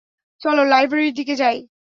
চলো, 0.41 0.61
লাইব্রেরির 0.63 1.13
দিকে 1.13 1.33
যাই! 1.35 1.57